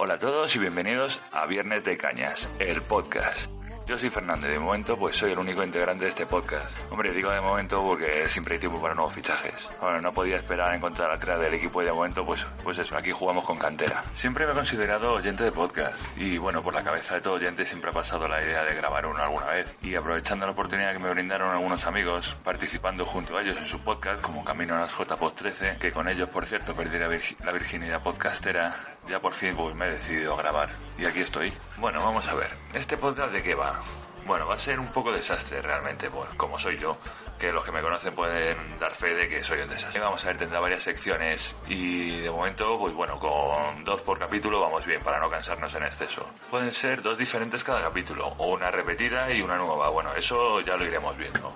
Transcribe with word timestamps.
Hola 0.00 0.14
a 0.14 0.18
todos 0.20 0.54
y 0.54 0.60
bienvenidos 0.60 1.20
a 1.32 1.44
Viernes 1.46 1.82
de 1.82 1.96
Cañas, 1.96 2.48
el 2.60 2.82
podcast. 2.82 3.57
Yo 3.88 3.96
soy 3.96 4.10
Fernández, 4.10 4.50
de 4.50 4.58
momento 4.58 4.98
pues 4.98 5.16
soy 5.16 5.32
el 5.32 5.38
único 5.38 5.62
integrante 5.62 6.04
de 6.04 6.10
este 6.10 6.26
podcast. 6.26 6.76
Hombre, 6.90 7.10
digo 7.14 7.30
de 7.30 7.40
momento 7.40 7.82
porque 7.82 8.28
siempre 8.28 8.56
hay 8.56 8.60
tiempo 8.60 8.82
para 8.82 8.94
nuevos 8.94 9.14
fichajes. 9.14 9.66
Bueno, 9.80 9.98
no 10.02 10.12
podía 10.12 10.36
esperar 10.36 10.72
a 10.72 10.76
encontrar 10.76 11.10
al 11.10 11.18
crack 11.18 11.38
del 11.38 11.54
equipo 11.54 11.80
y 11.80 11.86
de 11.86 11.92
momento 11.92 12.22
pues, 12.26 12.44
pues 12.62 12.76
eso, 12.76 12.94
aquí 12.98 13.12
jugamos 13.12 13.46
con 13.46 13.56
cantera. 13.56 14.04
Siempre 14.12 14.44
me 14.44 14.52
he 14.52 14.54
considerado 14.54 15.14
oyente 15.14 15.44
de 15.44 15.52
podcast 15.52 15.96
y 16.18 16.36
bueno, 16.36 16.62
por 16.62 16.74
la 16.74 16.82
cabeza 16.82 17.14
de 17.14 17.22
todo 17.22 17.36
oyente 17.36 17.64
siempre 17.64 17.88
ha 17.88 17.94
pasado 17.94 18.28
la 18.28 18.42
idea 18.42 18.62
de 18.62 18.74
grabar 18.74 19.06
uno 19.06 19.22
alguna 19.22 19.46
vez. 19.46 19.74
Y 19.80 19.94
aprovechando 19.94 20.44
la 20.44 20.52
oportunidad 20.52 20.92
que 20.92 20.98
me 20.98 21.08
brindaron 21.08 21.48
algunos 21.48 21.86
amigos, 21.86 22.36
participando 22.44 23.06
junto 23.06 23.38
a 23.38 23.42
ellos 23.42 23.56
en 23.56 23.64
su 23.64 23.80
podcast 23.80 24.20
como 24.20 24.44
Camino 24.44 24.74
a 24.74 24.80
las 24.80 24.92
J-Post 24.92 25.38
13, 25.38 25.76
que 25.80 25.92
con 25.92 26.08
ellos 26.08 26.28
por 26.28 26.44
cierto 26.44 26.76
perdí 26.76 26.98
la, 26.98 27.08
la 27.08 27.52
virginidad 27.52 28.02
podcastera, 28.02 28.98
ya 29.08 29.18
por 29.18 29.32
fin 29.32 29.56
pues 29.56 29.74
me 29.74 29.86
he 29.86 29.92
decidido 29.92 30.36
grabar. 30.36 30.68
Y 30.98 31.06
aquí 31.06 31.20
estoy. 31.20 31.54
Bueno, 31.80 32.02
vamos 32.02 32.26
a 32.28 32.34
ver. 32.34 32.50
¿Este 32.74 32.96
podcast 32.96 33.32
de 33.32 33.40
qué 33.40 33.54
va? 33.54 33.80
Bueno, 34.26 34.48
va 34.48 34.56
a 34.56 34.58
ser 34.58 34.80
un 34.80 34.88
poco 34.88 35.12
desastre 35.12 35.62
realmente, 35.62 36.10
pues 36.10 36.28
como 36.36 36.58
soy 36.58 36.76
yo, 36.76 36.98
que 37.38 37.52
los 37.52 37.64
que 37.64 37.70
me 37.70 37.80
conocen 37.80 38.14
pueden 38.14 38.78
dar 38.80 38.90
fe 38.90 39.14
de 39.14 39.28
que 39.28 39.44
soy 39.44 39.60
un 39.60 39.68
desastre. 39.68 40.00
Vamos 40.00 40.24
a 40.24 40.26
ver, 40.26 40.38
tendrá 40.38 40.58
varias 40.58 40.82
secciones 40.82 41.54
y 41.68 42.20
de 42.20 42.30
momento, 42.30 42.78
pues 42.80 42.92
bueno, 42.94 43.20
con 43.20 43.84
dos 43.84 44.00
por 44.00 44.18
capítulo 44.18 44.60
vamos 44.60 44.84
bien 44.86 45.00
para 45.02 45.20
no 45.20 45.30
cansarnos 45.30 45.72
en 45.74 45.84
exceso. 45.84 46.26
Pueden 46.50 46.72
ser 46.72 47.00
dos 47.00 47.16
diferentes 47.16 47.62
cada 47.62 47.80
capítulo, 47.80 48.26
o 48.38 48.48
una 48.48 48.72
repetida 48.72 49.30
y 49.32 49.40
una 49.40 49.56
nueva. 49.56 49.88
Bueno, 49.90 50.12
eso 50.14 50.60
ya 50.60 50.76
lo 50.76 50.84
iremos 50.84 51.16
viendo. 51.16 51.54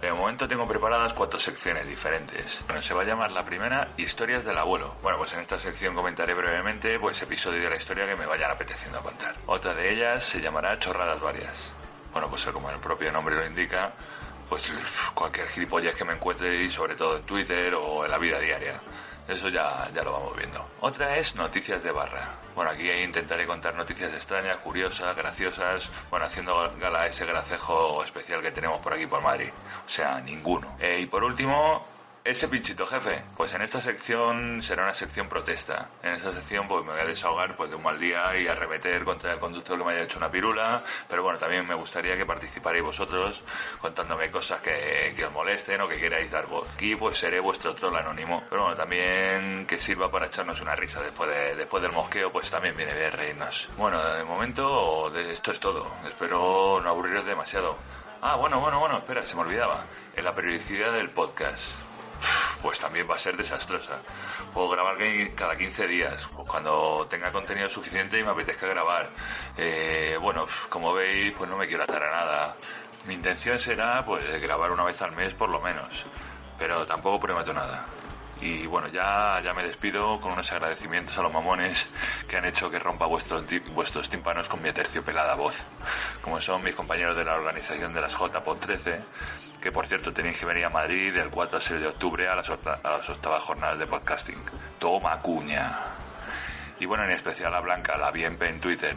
De 0.00 0.10
momento 0.10 0.48
tengo 0.48 0.66
preparadas 0.66 1.12
cuatro 1.12 1.38
secciones 1.38 1.86
diferentes. 1.86 2.58
Bueno, 2.66 2.80
se 2.80 2.94
va 2.94 3.02
a 3.02 3.04
llamar 3.04 3.32
la 3.32 3.44
primera 3.44 3.88
Historias 3.98 4.44
del 4.44 4.56
abuelo. 4.56 4.94
Bueno, 5.02 5.18
pues 5.18 5.34
en 5.34 5.40
esta 5.40 5.58
sección 5.58 5.94
comentaré 5.94 6.32
brevemente 6.32 6.98
pues 6.98 7.20
episodios 7.20 7.62
de 7.62 7.68
la 7.70 7.76
historia 7.76 8.06
que 8.06 8.16
me 8.16 8.24
vayan 8.24 8.50
apeteciendo 8.50 9.02
contar. 9.02 9.34
Otra 9.46 9.74
de 9.74 9.92
ellas 9.92 10.24
se 10.24 10.40
llamará 10.40 10.78
Chorradas 10.78 11.20
varias. 11.20 11.54
Bueno, 12.12 12.28
pues 12.28 12.46
como 12.46 12.70
el 12.70 12.78
propio 12.78 13.12
nombre 13.12 13.36
lo 13.36 13.44
indica, 13.44 13.92
pues 14.50 14.70
cualquier 15.14 15.48
gilipollas 15.48 15.94
que 15.94 16.04
me 16.04 16.12
encuentre 16.12 16.64
y 16.64 16.70
sobre 16.70 16.96
todo 16.96 17.16
en 17.16 17.22
Twitter 17.22 17.72
o 17.74 18.04
en 18.04 18.10
la 18.10 18.18
vida 18.18 18.38
diaria. 18.38 18.80
Eso 19.28 19.48
ya, 19.48 19.88
ya 19.94 20.02
lo 20.02 20.12
vamos 20.12 20.36
viendo. 20.36 20.68
Otra 20.80 21.16
es 21.16 21.36
noticias 21.36 21.84
de 21.84 21.92
barra. 21.92 22.34
Bueno, 22.56 22.72
aquí 22.72 22.90
intentaré 22.90 23.46
contar 23.46 23.76
noticias 23.76 24.12
extrañas, 24.12 24.56
curiosas, 24.58 25.16
graciosas, 25.16 25.88
bueno, 26.10 26.26
haciendo 26.26 26.68
gala 26.80 27.02
a 27.02 27.06
ese 27.06 27.24
gracejo 27.24 28.02
especial 28.02 28.42
que 28.42 28.50
tenemos 28.50 28.80
por 28.80 28.92
aquí 28.92 29.06
por 29.06 29.22
Madrid. 29.22 29.50
O 29.86 29.88
sea, 29.88 30.20
ninguno. 30.20 30.76
Eh, 30.80 31.00
y 31.02 31.06
por 31.06 31.22
último, 31.22 31.86
ese 32.22 32.48
pinchito 32.48 32.86
jefe, 32.86 33.22
pues 33.36 33.52
en 33.54 33.62
esta 33.62 33.80
sección 33.80 34.62
será 34.62 34.82
una 34.82 34.92
sección 34.92 35.28
protesta. 35.28 35.88
En 36.02 36.12
esta 36.12 36.32
sección 36.32 36.68
pues 36.68 36.84
me 36.84 36.92
voy 36.92 37.00
a 37.00 37.06
desahogar 37.06 37.56
pues 37.56 37.70
de 37.70 37.76
un 37.76 37.82
mal 37.82 37.98
día 37.98 38.36
y 38.36 38.46
arremeter 38.46 39.04
contra 39.04 39.32
el 39.32 39.38
conductor 39.38 39.78
que 39.78 39.84
me 39.84 39.92
haya 39.92 40.02
hecho 40.02 40.18
una 40.18 40.30
pirula, 40.30 40.82
pero 41.08 41.22
bueno, 41.22 41.38
también 41.38 41.66
me 41.66 41.74
gustaría 41.74 42.16
que 42.16 42.26
participaréis 42.26 42.84
vosotros 42.84 43.42
contándome 43.80 44.30
cosas 44.30 44.60
que, 44.60 45.14
que 45.16 45.24
os 45.24 45.32
molesten 45.32 45.80
o 45.80 45.88
que 45.88 45.98
queráis 45.98 46.30
dar 46.30 46.46
voz. 46.46 46.74
Aquí 46.74 46.94
pues 46.94 47.18
seré 47.18 47.40
vuestro 47.40 47.74
troll 47.74 47.96
anónimo, 47.96 48.44
pero 48.50 48.62
bueno, 48.62 48.76
también 48.76 49.66
que 49.66 49.78
sirva 49.78 50.10
para 50.10 50.26
echarnos 50.26 50.60
una 50.60 50.76
risa 50.76 51.00
después, 51.00 51.30
de, 51.30 51.56
después 51.56 51.82
del 51.82 51.92
mosqueo, 51.92 52.30
pues 52.30 52.50
también 52.50 52.76
viene 52.76 52.94
bien 52.94 53.12
reírnos. 53.12 53.68
Bueno, 53.78 54.02
de 54.02 54.24
momento 54.24 55.10
de 55.10 55.32
esto 55.32 55.52
es 55.52 55.60
todo. 55.60 55.90
Espero 56.06 56.80
no 56.82 56.88
aburriros 56.90 57.24
demasiado. 57.24 57.76
Ah, 58.20 58.36
bueno, 58.36 58.60
bueno, 58.60 58.78
bueno, 58.78 58.98
espera, 58.98 59.22
se 59.22 59.34
me 59.34 59.40
olvidaba. 59.40 59.84
En 60.14 60.24
la 60.24 60.34
periodicidad 60.34 60.92
del 60.92 61.08
podcast 61.08 61.89
pues 62.62 62.78
también 62.78 63.08
va 63.08 63.16
a 63.16 63.18
ser 63.18 63.36
desastrosa. 63.36 63.98
Puedo 64.52 64.68
grabar 64.68 64.96
cada 65.34 65.56
15 65.56 65.86
días, 65.86 66.26
pues 66.34 66.46
cuando 66.48 67.06
tenga 67.08 67.32
contenido 67.32 67.68
suficiente 67.68 68.18
y 68.18 68.24
me 68.24 68.30
apetezca 68.30 68.66
grabar. 68.66 69.10
Eh, 69.56 70.16
bueno, 70.20 70.46
como 70.68 70.92
veis, 70.92 71.34
pues 71.36 71.48
no 71.48 71.56
me 71.56 71.66
quiero 71.66 71.84
atar 71.84 72.02
a 72.02 72.10
nada. 72.10 72.56
Mi 73.06 73.14
intención 73.14 73.58
será 73.58 74.04
pues 74.04 74.40
grabar 74.42 74.70
una 74.70 74.84
vez 74.84 75.00
al 75.02 75.12
mes 75.12 75.32
por 75.34 75.48
lo 75.48 75.60
menos, 75.60 76.04
pero 76.58 76.86
tampoco 76.86 77.20
prometo 77.20 77.52
nada. 77.52 77.84
Y 78.40 78.66
bueno, 78.66 78.88
ya, 78.88 79.40
ya 79.44 79.52
me 79.52 79.62
despido 79.62 80.18
con 80.18 80.32
unos 80.32 80.50
agradecimientos 80.50 81.16
a 81.18 81.22
los 81.22 81.32
mamones 81.32 81.88
que 82.26 82.38
han 82.38 82.46
hecho 82.46 82.70
que 82.70 82.78
rompa 82.78 83.04
vuestros, 83.04 83.44
vuestros 83.74 84.08
tímpanos 84.08 84.48
con 84.48 84.62
mi 84.62 84.70
aterciopelada 84.70 85.34
voz, 85.34 85.62
como 86.22 86.40
son 86.40 86.64
mis 86.64 86.74
compañeros 86.74 87.16
de 87.16 87.24
la 87.24 87.34
organización 87.34 87.92
de 87.92 88.00
las 88.00 88.12
JPOD 88.12 88.58
13, 88.58 89.00
que 89.60 89.70
por 89.70 89.86
cierto 89.86 90.12
tenéis 90.12 90.38
que 90.38 90.46
venir 90.46 90.64
a 90.64 90.70
Madrid 90.70 91.12
del 91.12 91.28
4 91.28 91.56
al 91.58 91.62
6 91.62 91.80
de 91.80 91.86
octubre 91.88 92.28
a 92.28 92.34
las, 92.34 92.48
a 92.48 92.90
las 92.90 93.08
octavas 93.10 93.42
jornadas 93.42 93.78
de 93.78 93.86
podcasting. 93.86 94.40
Toma 94.78 95.18
cuña. 95.18 95.78
Y 96.78 96.86
bueno, 96.86 97.04
en 97.04 97.10
especial 97.10 97.54
a 97.54 97.60
Blanca, 97.60 97.98
la 97.98 98.10
Bienpe 98.10 98.48
en 98.48 98.58
Twitter, 98.58 98.96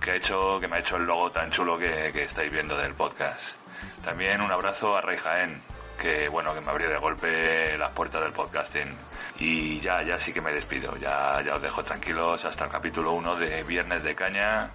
que, 0.00 0.12
ha 0.12 0.14
hecho, 0.14 0.60
que 0.60 0.68
me 0.68 0.76
ha 0.76 0.78
hecho 0.78 0.96
el 0.98 1.04
logo 1.04 1.32
tan 1.32 1.50
chulo 1.50 1.76
que, 1.76 2.12
que 2.12 2.22
estáis 2.22 2.52
viendo 2.52 2.76
del 2.76 2.94
podcast. 2.94 3.56
También 4.04 4.40
un 4.40 4.52
abrazo 4.52 4.96
a 4.96 5.00
Rey 5.00 5.18
Jaén, 5.18 5.60
que 5.94 6.28
bueno, 6.28 6.54
que 6.54 6.60
me 6.60 6.70
abrió 6.70 6.88
de 6.88 6.98
golpe 6.98 7.76
las 7.78 7.90
puertas 7.90 8.22
del 8.22 8.32
podcasting. 8.32 8.94
Y 9.38 9.80
ya, 9.80 10.02
ya 10.02 10.18
sí 10.18 10.32
que 10.32 10.40
me 10.40 10.52
despido, 10.52 10.96
ya, 10.96 11.40
ya 11.42 11.56
os 11.56 11.62
dejo 11.62 11.82
tranquilos 11.82 12.44
hasta 12.44 12.64
el 12.64 12.70
capítulo 12.70 13.12
1 13.12 13.36
de 13.36 13.62
Viernes 13.64 14.02
de 14.02 14.14
Caña. 14.14 14.70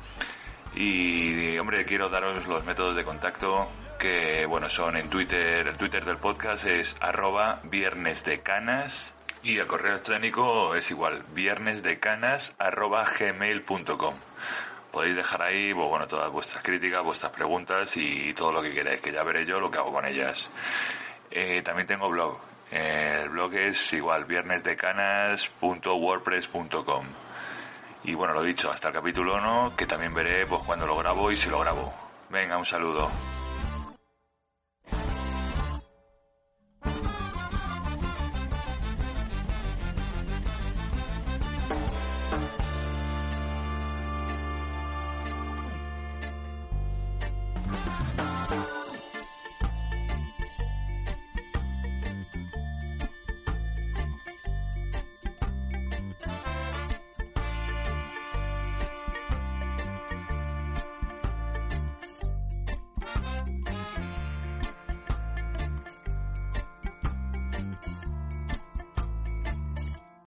Y 0.75 1.57
hombre, 1.57 1.85
quiero 1.85 2.09
daros 2.09 2.45
los 2.47 2.63
métodos 2.65 2.95
de 2.95 3.03
contacto 3.03 3.67
que 3.99 4.45
bueno 4.45 4.69
son 4.69 4.95
en 4.95 5.09
Twitter, 5.09 5.67
el 5.67 5.75
Twitter 5.75 6.05
del 6.05 6.17
podcast 6.17 6.65
es 6.65 6.95
arroba 7.01 7.59
viernes 7.65 8.23
de 8.23 8.39
canas 8.39 9.13
y 9.43 9.57
el 9.57 9.67
correo 9.67 9.91
electrónico 9.91 10.73
es 10.73 10.89
igual, 10.89 11.23
viernesdecanas 11.33 12.53
arroba 12.57 13.03
gmail.com. 13.03 14.15
Podéis 14.91 15.15
dejar 15.15 15.41
ahí 15.41 15.73
pues, 15.73 15.87
bueno, 15.87 16.07
todas 16.07 16.31
vuestras 16.31 16.63
críticas, 16.63 17.03
vuestras 17.03 17.31
preguntas 17.31 17.91
y 17.95 18.33
todo 18.33 18.53
lo 18.53 18.61
que 18.61 18.73
queráis, 18.73 19.01
que 19.01 19.11
ya 19.11 19.23
veré 19.23 19.45
yo 19.45 19.59
lo 19.59 19.69
que 19.69 19.77
hago 19.77 19.91
con 19.91 20.05
ellas. 20.05 20.49
Eh, 21.31 21.61
también 21.61 21.87
tengo 21.87 22.09
blog. 22.09 22.39
el 22.71 23.29
blog 23.29 23.53
es 23.55 23.93
igual, 23.93 24.25
viernesdecanas.wordpress.com. 24.25 27.05
Y 28.03 28.13
bueno, 28.13 28.33
lo 28.33 28.43
dicho, 28.43 28.69
hasta 28.71 28.89
el 28.89 28.93
capítulo 28.93 29.35
1, 29.35 29.73
que 29.75 29.85
también 29.85 30.13
veré 30.13 30.45
pues 30.45 30.63
cuando 30.63 30.87
lo 30.87 30.95
grabo 30.97 31.31
y 31.31 31.37
si 31.37 31.49
lo 31.49 31.59
grabo. 31.59 31.93
Venga, 32.29 32.57
un 32.57 32.65
saludo. 32.65 33.09